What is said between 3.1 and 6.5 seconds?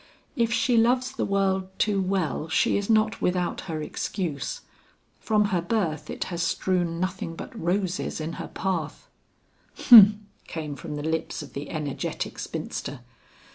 without her excuse; from her birth it has